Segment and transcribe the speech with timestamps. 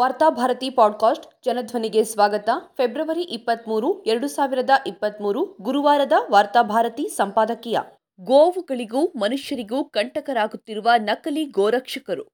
[0.00, 2.48] Varthabharati podcast ಜನಧ್ವನಿಗೆ ಸ್ವಾಗತ.
[2.76, 7.78] February ಇಪ್ಪತ್ತ್ಮೂರು ಎರಡು ಸಾವಿರದ ಇಪ್ಪತ್ತ್ಮೂರು ಗುರುವಾರದ ವಾರ್ತಾಭಾರತಿ ಸಂಪಾದಕೀಯ.
[8.20, 12.24] ಗೋವುಗಳಿಗೂ ಮನುಷ್ಯರಿಗೂ ಕಂಟಕರಾಗುತ್ತಿರುವ ನಕಲಿ ಗೋರಕ್ಷಕರು.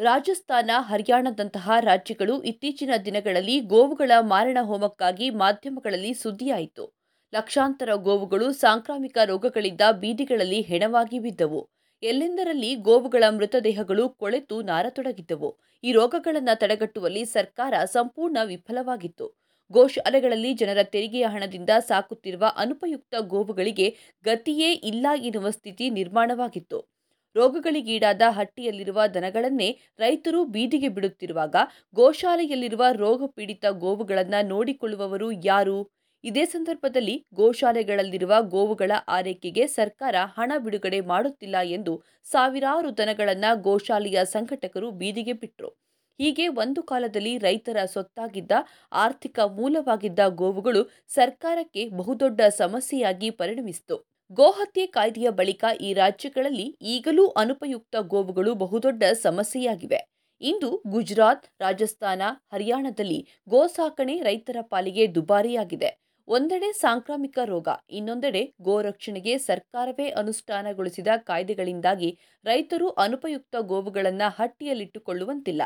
[0.00, 6.92] ರಾಜಸ್ಥಾನ, ಹರಿಯಾಣದಂತಹ ರಾಜ್ಯಗಳು ಇತ್ತೀಚಿನ ದಿನಗಳಲ್ಲಿ ಗೋವುಗಳ ಮಾರಣ ಹೋಮಕ್ಕಾಗಿ ಮಾಧ್ಯಮಗಳಲ್ಲಿ ಸುದ್ದಿಯಾಯಿತು.
[7.34, 11.68] ಲಕ್ಷಾಂತರ ಗೋವುಗಳು ಸಾಂಕ್ರಾಮಿಕ ರೋಗಗಳಿಂದ ಬೀದಿಗಳಲ್ಲಿ ಹೆಣವಾಗಿ ಬಿದ್ದವು.
[12.02, 15.56] ಎಲ್ಲೆಂದರಲ್ಲಿ ಗೋವುಗಳ ಮೃತದೇಹಗಳು ಕೊಳೆತು ನಾರತೊಡಗಿದ್ದವು.
[15.84, 19.26] ಈ ರೋಗಗಳನ್ನು ತಡೆಗಟ್ಟುವಲ್ಲಿ ಸರ್ಕಾರ ಸಂಪೂರ್ಣ ವಿಫಲವಾಗಿತ್ತು.
[19.70, 26.88] ಗೋಶಾಲೆಗಳಲ್ಲಿ ಜನರ ತೆರಿಗೆಯ ಹಣದಿಂದ ಸಾಕುತ್ತಿರುವ ಅನುಪಯುಕ್ತ ಗೋವುಗಳಿಗೆ ಗತಿಯೇ ಇಲ್ಲ ಎನ್ನುವ ಸ್ಥಿತಿ ನಿರ್ಮಾಣವಾಗಿತ್ತು.
[27.36, 31.56] ರೋಗಗಳಿಗೀಡಾದ ಹಟ್ಟಿಯಲ್ಲಿರುವ ದನಗಳನ್ನೇ ರೈತರು ಬೀದಿಗೆ ಬಿಡುತ್ತಿರುವಾಗ
[31.94, 35.97] ಗೋಶಾಲೆಯಲ್ಲಿರುವ ರೋಗ ಪೀಡಿತ ಗೋವುಗಳನ್ನು ನೋಡಿಕೊಳ್ಳುವವರು ಯಾರು?
[36.24, 45.32] ಇದೇ ಸಂದರ್ಭದಲ್ಲಿ ಗೋಶಾಲೆಗಳಲ್ಲಿರುವ ಗೋವುಗಳ ಆರೈಕೆಗೆ ಸರ್ಕಾರ ಹಣ ಬಿಡುಗಡೆ ಮಾಡುತ್ತಿಲ್ಲ ಎಂದು ಸಾವಿರಾರು ದನಗಳನ್ನು ಗೋಶಾಲೆಯ ಸಂಘಟಕರು ಬೀದಿಗೆ
[45.32, 45.70] ಬಿಟ್ಟರು
[46.18, 48.52] ಹೀಗೆ ಒಂದು ಕಾಲದಲ್ಲಿ ರೈತರ ಸೊತ್ತಾಗಿದ್ದ
[48.92, 53.96] ಆರ್ಥಿಕ ಮೂಲವಾಗಿದ್ದ ಗೋವುಗಳು ಸರ್ಕಾರಕ್ಕೆ ಬಹುದೊಡ್ಡ ಸಮಸ್ಯೆಯಾಗಿ ಪರಿಣಮಿಸಿತು.
[54.30, 60.00] ಗೋಹತ್ಯೆ ಕಾಯ್ದೆಯ ಬಳಿಕ ಈ ರಾಜ್ಯಗಳಲ್ಲಿ ಈಗಲೂ ಅನುಪಯುಕ್ತ ಗೋವುಗಳು ಬಹುದೊಡ್ಡ ಸಮಸ್ಯೆಯಾಗಿವೆ.
[60.40, 62.22] ಇಂದು ಗುಜರಾತ್, ರಾಜಸ್ಥಾನ,
[62.52, 65.90] ಹರಿಯಾಣದಲ್ಲಿ ಗೋ ಸಾಕಣೆ ರೈತರ ಪಾಲಿಗೆ ದುಬಾರಿಯಾಗಿದೆ.
[66.28, 72.10] ಒಂದೆಡೆ ಸಾಂಕ್ರಾಮಿಕ ರೋಗ, ಇನ್ನೊಂದೆಡೆ ಗೋರಕ್ಷಣೆಗೆ ಸರ್ಕಾರವೇ ಅನುಷ್ಠಾನಗೊಳಿಸಿದ ಕಾಯ್ದೆಗಳಿಂದಾಗಿ
[72.44, 75.62] ರೈತರು ಅನುಪಯುಕ್ತ ಗೋವುಗಳನ್ನು ಹಟ್ಟಿಯಲ್ಲಿಟ್ಟುಕೊಳ್ಳುವಂತಿಲ್ಲ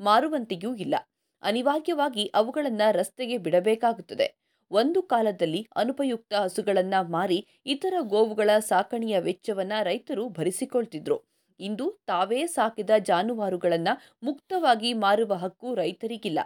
[0.00, 0.94] ಮಾರುವಂತೆಯೂ ಇಲ್ಲ.
[1.42, 4.28] ಅನಿವಾರ್ಯವಾಗಿ ಅವುಗಳನ್ನು ರಸ್ತೆಗೆ ಬಿಡಬೇಕಾಗುತ್ತದೆ.
[4.70, 11.18] ಒಂದು ಕಾಲದಲ್ಲಿ ಅನುಪಯುಕ್ತ ಹಸುಗಳನ್ನು ಮಾರಿ ಇತರ ಗೋವುಗಳ ಸಾಕಣೆಯ ವೆಚ್ಚವನ್ನು ರೈತರು ಭರಿಸಿಕೊಳ್ತಿದ್ರು.
[11.60, 16.40] ಇಂದು ತಾವೇ ಸಾಕಿದ ಜಾನುವಾರುಗಳನ್ನು ಮುಕ್ತವಾಗಿ ಮಾರುವ ಹಕ್ಕು ರೈತರಿಗಿಲ್ಲ.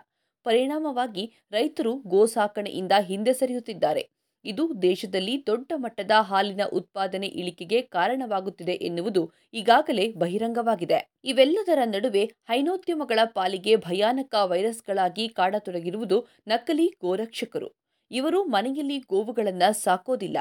[0.45, 4.03] ಪರಿಣಾಮವಾಗಿ ರೈತರು ಗೋ ಸಾಕಣೆಯಿಂದ ಹಿಂದೆ ಸರಿಯುತ್ತಿದ್ದಾರೆ.
[4.45, 9.23] ಇದು ದೇಶದಲ್ಲಿ ದೊಡ್ಡ ಮಟ್ಟದ ಹಾಲಿನ ಉತ್ಪಾದನೆ ಇಳಿಕೆಗೆ ಕಾರಣವಾಗುತ್ತಿದೆ ಎನ್ನುವುದು
[9.55, 11.01] ಈಗಾಗಲೇ ಬಹಿರಂಗವಾಗಿದೆ.
[11.25, 17.71] ಇವೆಲ್ಲದರ ನಡುವೆ ಹೈನೋದ್ಯಮಗಳ ಪಾಲಿಗೆ ಭಯಾನಕ ವೈರಸ್ಗಳಾಗಿ ಕಾಡತೊಡಗಿರುವುದು ನಕಲಿ ಗೋರಕ್ಷಕರು.
[18.11, 20.39] ಇವರು ಮನೆಯಲ್ಲಿ ಗೋವುಗಳನ್ನು ಸಾಕೋದಿಲ್ಲ.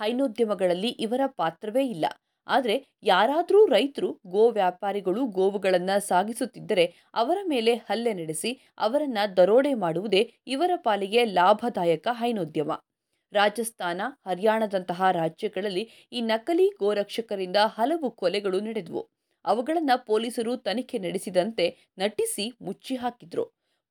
[0.00, 2.06] ಹೈನೋದ್ಯಮಗಳಲ್ಲಿ ಇವರ ಪಾತ್ರವೇ ಇಲ್ಲ.
[2.50, 6.84] ಆದರೆ ಯಾರಾದರೂ ರೈತರು ಗೋ ವ್ಯಾಪಾರಿಗಳು ಗೋವುಗಳನ್ನು ಸಾಗಿಸುತ್ತಿದ್ದರೆ
[7.14, 12.70] ಅವರ ಮೇಲೆ ಹಲ್ಲೆ ನಡೆಸಿ ಅವರನ್ನು ದರೋಡೆ ಮಾಡುವುದೇ ಇವರ ಪಾಲಿಗೆ ಲಾಭದಾಯಕ ಹೈನೋದ್ಯಮ.
[13.32, 19.02] ರಾಜಸ್ಥಾನ, ಹರಿಯಾಣದಂತಹ ರಾಜ್ಯಗಳಲ್ಲಿ ಈ ನಕಲಿ ಗೋರಕ್ಷಕರಿಂದ ಹಲವು ಕೊಲೆಗಳು ನಡೆದವು.
[19.44, 21.66] ಅವುಗಳನ್ನು ಪೊಲೀಸರು ತನಿಖೆ ನಡೆಸಿದಂತೆ
[21.98, 23.44] ನಟಿಸಿ ಮುಚ್ಚಿ ಹಾಕಿದ್ರು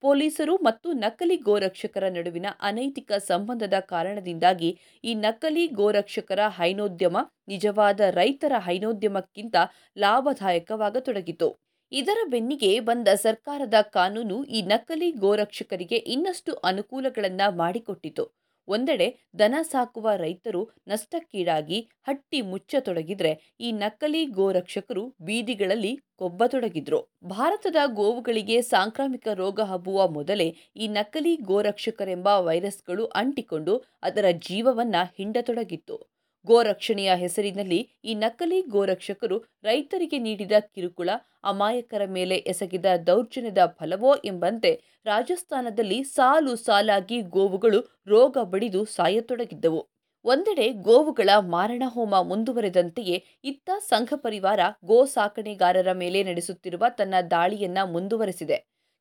[0.03, 4.69] ಪೊಲೀಸರು ಮತ್ತು ನಕಲಿ ಗೋರಕ್ಷಕರ ನಡುವಿನ ಅನೈತಿಕ ಸಂಬಂಧದ ಕಾರಣದಿಂದಾಗಿ
[5.03, 7.17] ಈ ನಕಲಿ ಗೋರಕ್ಷಕರ ಹೈನೋದ್ಯಮ
[7.47, 9.55] ನಿಜವಾದ ರೈತರ ಹೈನೋದ್ಯಮಕ್ಕಿಂತ
[9.97, 11.49] ಲಾಭದಾಯಕವಾಗತೊಡಗಿತು.
[11.91, 18.25] ಇದರ ಬೆನ್ನಿಗೆ ಬಂದ ಸರ್ಕಾರದ ಕಾನೂನು ಈ ನಕಲಿ ಗೋರಕ್ಷಕರಿಗೆ ಇನ್ನಷ್ಟು ಅನುಕೂಲಗಳನ್ನು ಮಾಡಿಕೊಟ್ಟಿತು.
[18.69, 19.07] ಒಂದೆಡೆ
[19.39, 26.99] ದನ ಸಾಕುವ ರೈತರು ನಷ್ಟಕ್ಕೀಡಾಗಿ ಹಟ್ಟಿ ಮುಚ್ಚತೊಡಗಿದ್ರೆ ಈ ನಕಲಿ ಗೋರಕ್ಷಕರು ಬೀದಿಗಳಲ್ಲಿ ಕೊಬ್ಬತೊಡಗಿದ್ರು.
[27.27, 35.97] ಭಾರತದ ಗೋವುಗಳಿಗೆ ಸಾಂಕ್ರಾಮಿಕ ರೋಗ ಹಬ್ಬುವ ಮೊದಲೇ ಈ ನಕಲಿ ಗೋರಕ್ಷಕರೆಂಬ ವೈರಸ್ಗಳು ಅಂಟಿಕೊಂಡು ಅದರ ಜೀವವನ್ನ ಹಿಂಡತೊಡಗಿತ್ತು.
[36.45, 41.09] ಗೋರಕ್ಷಣೆಯ ಹೆಸರಿನಲ್ಲಿ ಈ ನಕಲಿ ಗೋರಕ್ಷಕರು ರೈತರಿಗೆ ನೀಡಿದ ಕಿರುಕುಳ
[41.43, 44.71] ಅಮಾಯಕರ ಮೇಲೆ ಎಸಗಿದ ದೌರ್ಜನ್ಯದ ಫಲವೋ ಎಂಬಂತೆ
[45.05, 49.81] ರಾಜಸ್ಥಾನದಲ್ಲಿ ಸಾಲು ಸಾಲಾಗಿ ಗೋವುಗಳು ರೋಗ ಬಡಿದು ಸಾಯತೊಡಗಿದ್ದವು.
[50.25, 58.57] ಒಂದೆಡೆ ಗೋವುಗಳ ಮಾರಣ ಹೋಮ ಮುಂದುವರೆದಂತೆಯೇ ಇತ್ತ ಸಂಘ ಪರಿವಾರ ಗೋ ಸಾಕಣೆಗಾರರ ಮೇಲೆ ನಡೆಸುತ್ತಿರುವ ತನ್ನ ದಾಳಿಯನ್ನ ಮುಂದುವರೆಸಿದೆ.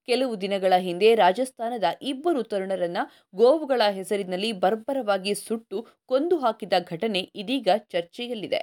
[0.09, 3.01] ಕೆಲವು ದಿನಗಳ ಹಿಂದೆ ರಾಜಸ್ಥಾನದ ಇಬ್ಬರು ತರುಣರನ್ನ
[3.35, 8.61] ಗೋವುಗಳ ಹೆಸರಿನಲ್ಲಿ ಬರ್ಬರವಾಗಿ ಸುಟ್ಟು ಕೊಂದು ಹಾಕಿದ ಘಟನೆ ಇದೀಗ ಚರ್ಚೆಯಲ್ಲಿದೆ.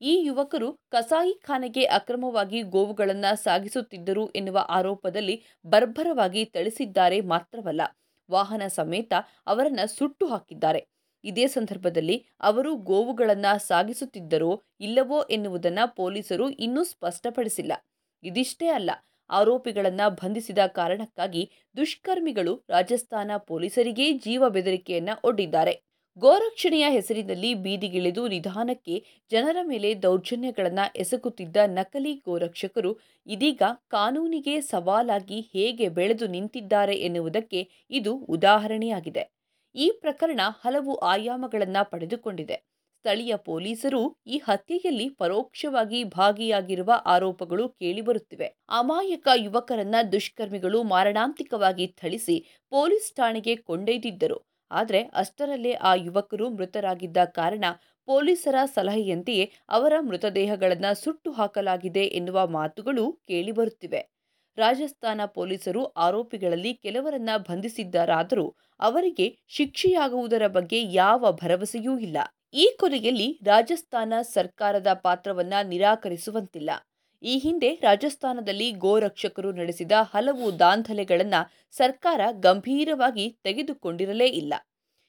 [0.00, 7.82] ಈ ಯುವಕರು ಕಸಾಯಿಖಾನೆಗೆ ಅಕ್ರಮವಾಗಿ ಗೋವುಗಳನ್ನು ಸಾಗಿಸುತ್ತಿದ್ದರು ಎನ್ನುವ ಆರೋಪದಲ್ಲಿ ಬರ್ಬರವಾಗಿ ಥಳಿಸಿದ್ದಾರೆ ಮಾತ್ರವಲ್ಲ,
[8.28, 9.12] ವಾಹನ ಸಮೇತ
[9.46, 10.80] ಅವರನ್ನು ಸುಟ್ಟು ಹಾಕಿದ್ದಾರೆ.
[11.24, 17.72] ಇದೇ ಸಂದರ್ಭದಲ್ಲಿ ಅವರು ಗೋವುಗಳನ್ನು ಸಾಗಿಸುತ್ತಿದ್ದರೋ ಇಲ್ಲವೋ ಎನ್ನುವುದನ್ನು ಪೊಲೀಸರು ಇನ್ನೂ ಸ್ಪಷ್ಟಪಡಿಸಿಲ್ಲ.
[18.22, 18.90] ಇದಿಷ್ಟೇ ಅಲ್ಲ
[19.30, 25.74] ಆರೋಪಿಗಳನ್ನು ಬಂಧಿಸಿದ ಕಾರಣಕ್ಕಾಗಿ ದುಷ್ಕರ್ಮಿಗಳು ರಾಜಸ್ಥಾನ ಪೊಲೀಸರಿಗೆ ಜೀವ ಬೆದರಿಕೆಯನ್ನು ಒಡ್ಡಿದ್ದಾರೆ.
[26.16, 28.96] ಗೋರಕ್ಷಣೆಯ ಹೆಸರಿನಲ್ಲಿ ಬೀದಿಗಿಳಿದು ನಿಧಾನಕ್ಕೆ
[29.30, 32.92] ಜನರ ಮೇಲೆ ದೌರ್ಜನ್ಯಗಳನ್ನು ಎಸಗುತ್ತಿದ್ದ ನಕಲಿ ಗೋರಕ್ಷಕರು
[33.26, 39.24] ಇದೀಗ ಕಾನೂನಿಗೆ ಸವಾಲಾಗಿ ಹೇಗೆ ಬೆಳೆದು ನಿಂತಿದ್ದಾರೆ ಎನ್ನುವುದಕ್ಕೆ ಇದು ಉದಾಹರಣೆಯಾಗಿದೆ.
[39.74, 42.56] ಈ ಪ್ರಕರಣ ಹಲವು ಆಯಾಮಗಳನ್ನು ಪಡೆದುಕೊಂಡಿದೆ.
[43.00, 48.48] ಸ್ಥಳೀಯ ಪೊಲೀಸರು ಈ ಹತ್ಯೆಯಲ್ಲಿ ಪರೋಕ್ಷವಾಗಿ ಭಾಗಿಯಾಗಿರುವ ಆರೋಪಗಳು ಕೇಳಿಬರುತ್ತಿವೆ.
[48.70, 52.36] ಅಮಾಯಕ ಯುವಕರನ್ನ ದುಷ್ಕರ್ಮಿಗಳು ಮಾರಣಾಂತಿಕವಾಗಿ ಥಳಿಸಿ
[52.72, 54.38] ಪೊಲೀಸ್ ಠಾಣೆಗೆ ಕೊಂಡೊಯ್ದಿದ್ದರು.
[54.70, 57.64] ಆದರೆ ಅಷ್ಟರಲ್ಲೇ ಆ ಯುವಕರು ಮೃತರಾಗಿದ್ದ ಕಾರಣ
[58.08, 64.02] ಪೊಲೀಸರ ಸಲಹೆಯಂತೆಯೇ ಅವರ ಮೃತದೇಹಗಳನ್ನು ಸುಟ್ಟು ಹಾಕಲಾಗಿದೆ ಎನ್ನುವ ಮಾತುಗಳು ಕೇಳಿಬರುತ್ತಿವೆ.
[64.58, 68.46] ರಾಜಸ್ಥಾನ ಪೊಲೀಸರು ಆರೋಪಿಗಳಲ್ಲಿ ಕೆಲವರನ್ನ ಬಂಧಿಸಿದ್ದರಾದರೂ
[68.80, 72.18] ಅವರಿಗೆ ಶಿಕ್ಷೆಯಾಗುವುದರ ಬಗ್ಗೆ ಯಾವ ಭರವಸೆಯೂ ಇಲ್ಲ.
[72.54, 76.70] ಈ ಕೊನೆಯಲ್ಲಿ ರಾಜಸ್ಥಾನ ಸರ್ಕಾರದ ಪಾತ್ರವನ್ನ ನಿರಾಕರಿಸುವಂತಿಲ್ಲ.
[77.22, 84.54] ಈ ಹಿಂದೆ ರಾಜಸ್ಥಾನದಲ್ಲಿ ಗೋರಕ್ಷಕರು ನಡೆಸಿದ ಹಲವು ದಾಂಧಲೆಗಳನ್ನು ಸರ್ಕಾರ ಗಂಭೀರವಾಗಿ ತೆಗೆದುಕೊಂಡಿರಲೇ ಇಲ್ಲ.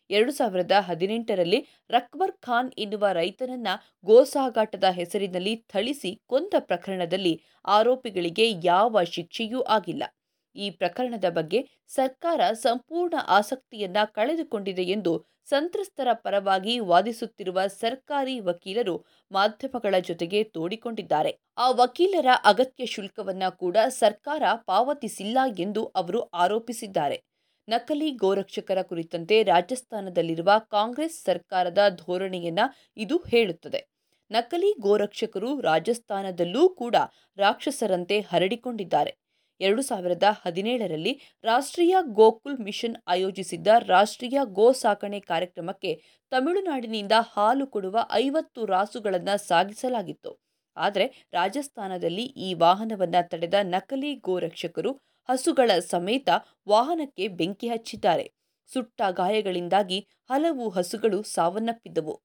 [0.10, 1.60] ಎರಡು ಸಾವಿರದ ಹದಿನೆಂಟರಲ್ಲಿ
[1.90, 3.68] ರಕ್ಬರ್ ಖಾನ್ ಎನ್ನುವ ರೈತನನ್ನ
[4.04, 7.34] ಗೋಸಾಗಾಟದ ಹೆಸರಿನಲ್ಲಿ ಥಳಿಸಿ ಕೊಂದ ಪ್ರಕರಣದಲ್ಲಿ
[7.66, 10.04] ಆರೋಪಿಗಳಿಗೆ ಯಾವ ಶಿಕ್ಷೆಯೂ ಆಗಿಲ್ಲ.
[10.56, 20.44] ಈ ಪ್ರಕರಣದ ಬಗ್ಗೆ ಸರ್ಕಾರ ಸಂಪೂರ್ಣ ಆಸಕ್ತಿಯನ್ನ ಕಳೆದುಕೊಂಡಿದೆ ಎಂದು ಸಂತ್ರಸ್ತರ ಪರವಾಗಿ ವಾದಿಸುತ್ತಿರುವ ಸರ್ಕಾರಿ ವಕೀಲರು ಮಾಧ್ಯಮಗಳ ಜೊತೆಗೆ
[20.44, 21.40] ತೋಡಿಕೊಂಡಿದ್ದಾರೆ.
[21.58, 27.24] ಆ ವಕೀಲರ ಅಗತ್ಯ ಶುಲ್ಕವನ್ನ ಕೂಡ ಸರ್ಕಾರ ಪಾವತಿಸಿಲ್ಲ ಎಂದು ಅವರು ಆರೋಪಿಸಿದ್ದಾರೆ.
[27.68, 32.60] ನಕಲಿ ಗೋರಕ್ಷಕರ ಕುರಿತಂತೆ ರಾಜಸ್ಥಾನದಲ್ಲಿರುವ ಕಾಂಗ್ರೆಸ್ ಸರ್ಕಾರದ ಧೋರಣೆಯನ್ನ
[32.98, 33.82] ಇದು ಹೇಳುತ್ತದೆ.
[34.32, 36.96] ನಕಲಿ ಗೋರಕ್ಷಕರು ರಾಜಸ್ಥಾನದಲ್ಲೂ ಕೂಡ
[37.38, 39.21] ರಾಕ್ಷಸರಂತೆ ಹರಡಿಕೊಂಡಿದ್ದಾರೆ.
[39.62, 41.14] ಎರಡು ಸಾವಿರದ ಹದಿನೇಳರಲ್ಲಿ
[41.44, 45.92] ರಾಷ್ಟ್ರೀಯ ಗೋಕುಲ್ ಮಿಷನ್ ಆಯೋಜಿಸಿದ್ದ ರಾಷ್ಟ್ರೀಯ ಗೋ ಸಾಕಣೆ ಕಾರ್ಯಕ್ರಮಕ್ಕೆ
[46.32, 50.32] ತಮಿಳುನಾಡಿನಿಂದ ಹಾಲು ಕೊಡುವ ಐವತ್ತು ರಾಸುಗಳನ್ನು ಸಾಗಿಸಲಾಗಿತ್ತು.
[50.78, 54.92] ಆದರೆ ರಾಜಸ್ಥಾನದಲ್ಲಿ ಈ ವಾಹನವನ್ನು ತಡೆದ ನಕಲಿ ಗೋರಕ್ಷಕರು
[55.30, 56.30] ಹಸುಗಳ ಸಮೇತ
[56.68, 58.26] ವಾಹನಕ್ಕೆ ಬೆಂಕಿ ಹಚ್ಚಿದ್ದಾರೆ.
[58.70, 60.00] ಸುಟ್ಟ ಗಾಯಗಳಿಂದಾಗಿ
[60.30, 62.16] ಹಲವು ಹಸುಗಳು ಸಾವನ್ನಪ್ಪಿದ್ದವು.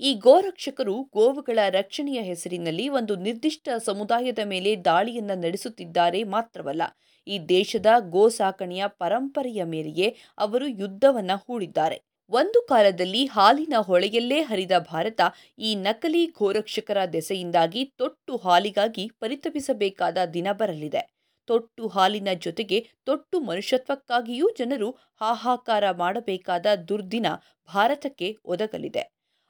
[0.00, 6.82] ಈ ಗೋರಕ್ಷಕರು ಗೋವುಗಳ ರಕ್ಷಣೆಯ ಹೆಸರಿನಲ್ಲಿ ಒಂದು ನಿರ್ದಿಷ್ಟ ಸಮುದಾಯದ ಮೇಲೆ ದಾಳಿಯನ್ನು ನಡೆಸುತ್ತಿದ್ದಾರೆ ಮಾತ್ರವಲ್ಲ,
[7.26, 10.08] ಈ ದೇಶದ ಗೋ ಸಾಕಣೆಯ ಪರಂಪರೆಯ ಮೇಲೆಯೇ
[10.38, 11.98] ಅವರು ಯುದ್ಧವನ್ನ ಹೂಡಿದ್ದಾರೆ.
[12.30, 15.20] ಒಂದು ಕಾಲದಲ್ಲಿ ಹಾಲಿನ ಹೊಳೆಯಲ್ಲೇ ಹರಿದ ಭಾರತ
[15.58, 21.02] ಈ ನಕಲಿ ಗೋರಕ್ಷಕರ ದೆಸೆಯಿಂದಾಗಿ ತೊಟ್ಟು ಹಾಲಿಗಾಗಿ ಪರಿತಪಿಸಬೇಕಾದ ದಿನ ಬರಲಿದೆ.
[21.48, 27.26] ತೊಟ್ಟು ಹಾಲಿನ ಜೊತೆಗೆ ತೊಟ್ಟು ಮನುಷ್ಯತ್ವಕ್ಕಾಗಿಯೂ ಜನರು ಹಾಹಾಕಾರ ಮಾಡಬೇಕಾದ ದುರ್ದಿನ
[27.68, 29.04] ಭಾರತಕ್ಕೆ ಒದಗಲಿದೆ.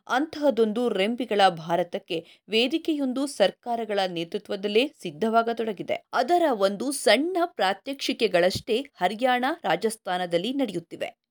[0.09, 6.07] ಅಂತಹದೊಂದು ರೆಂಬಿಗಳ ಭಾರತಕ್ಕೆ ವೇದಿಕೆಯೊಂದು ಸರ್ಕಾರಗಳ ನೇತೃತ್ವದಲ್ಲೇ ಸಿದ್ಧವಾಗತೊಡಗಿದೆ.
[6.13, 11.24] ಅದರ ಒಂದು ಸಣ್ಣ ಪ್ರಾತ್ಯಕ್ಷಿಕೆಗಳಷ್ಟೇ ಹರಿಯಾಣ ರಾಜಸ್ಥಾನದಲ್ಲಿ ನಡೆಯುತ್ತಿವೆ.